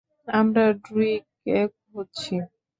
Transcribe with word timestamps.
আমরা 0.31 0.63
ড্রুইগকে 0.83 1.57
খুঁজছি। 1.79 2.35